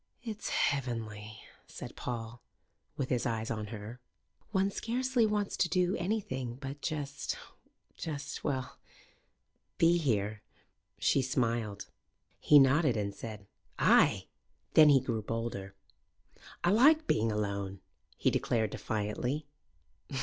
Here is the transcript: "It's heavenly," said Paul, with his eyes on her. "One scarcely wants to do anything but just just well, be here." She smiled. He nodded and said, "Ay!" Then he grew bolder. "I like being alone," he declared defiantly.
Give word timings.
"It's 0.23 0.49
heavenly," 0.49 1.41
said 1.67 1.95
Paul, 1.95 2.41
with 2.97 3.09
his 3.11 3.27
eyes 3.27 3.51
on 3.51 3.67
her. 3.67 3.99
"One 4.49 4.71
scarcely 4.71 5.27
wants 5.27 5.55
to 5.57 5.69
do 5.69 5.95
anything 5.95 6.55
but 6.55 6.81
just 6.81 7.37
just 7.97 8.43
well, 8.43 8.79
be 9.77 9.99
here." 9.99 10.41
She 10.97 11.21
smiled. 11.21 11.85
He 12.39 12.57
nodded 12.57 12.97
and 12.97 13.13
said, 13.13 13.45
"Ay!" 13.77 14.25
Then 14.73 14.89
he 14.89 14.99
grew 14.99 15.21
bolder. 15.21 15.75
"I 16.63 16.71
like 16.71 17.05
being 17.05 17.31
alone," 17.31 17.79
he 18.17 18.31
declared 18.31 18.71
defiantly. 18.71 19.45